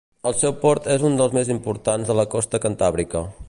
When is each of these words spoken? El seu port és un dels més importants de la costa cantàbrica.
El 0.27 0.33
seu 0.37 0.53
port 0.63 0.87
és 0.95 1.05
un 1.11 1.19
dels 1.19 1.35
més 1.39 1.51
importants 1.57 2.11
de 2.13 2.17
la 2.21 2.27
costa 2.33 2.65
cantàbrica. 2.65 3.27